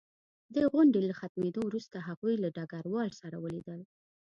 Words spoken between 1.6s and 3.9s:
وروسته هغوی له ډګروال سره ولیدل